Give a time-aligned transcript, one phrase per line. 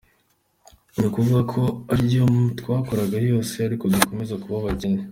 [0.97, 1.61] Ni ukuvuga ko
[1.97, 2.25] ayo
[2.59, 5.01] twakorera yose, ariko dukomeza kuba abakene.